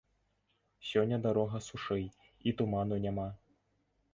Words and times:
Сёння 0.91 1.19
дарога 1.27 1.61
сушэй, 1.67 2.05
і 2.49 2.55
туману 2.63 2.95
няма. 3.05 3.29